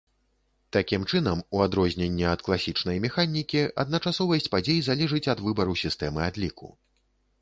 Такім 0.75 1.03
чынам, 1.11 1.43
у 1.57 1.59
адрозненне 1.65 2.25
ад 2.31 2.41
класічнай 2.47 2.97
механікі, 3.05 3.61
адначасовасць 3.83 4.51
падзей 4.57 4.79
залежыць 4.89 5.25
ад 5.35 5.39
выбару 5.49 5.81
сістэмы 5.87 6.19
адліку. 6.31 6.67